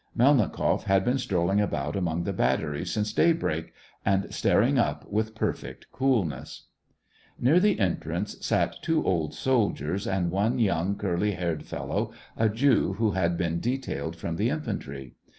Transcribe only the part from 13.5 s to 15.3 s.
detailed from the infantry.